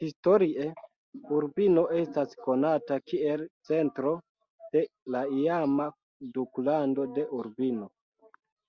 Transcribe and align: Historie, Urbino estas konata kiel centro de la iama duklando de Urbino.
Historie, 0.00 0.64
Urbino 1.36 1.84
estas 2.00 2.34
konata 2.48 2.98
kiel 3.12 3.46
centro 3.70 4.16
de 4.76 4.86
la 5.18 5.24
iama 5.46 5.90
duklando 6.40 7.12
de 7.18 7.32
Urbino. 7.42 7.92